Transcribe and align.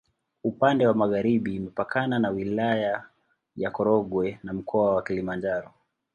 Upande 0.43 0.87
wa 0.87 0.93
magharibi 0.93 1.55
imepakana 1.55 2.19
na 2.19 2.29
Wilaya 2.29 3.03
ya 3.57 3.71
Korogwe 3.71 4.39
na 4.43 4.53
Mkoa 4.53 4.95
wa 4.95 5.03
Kilimanjaro. 5.03 5.71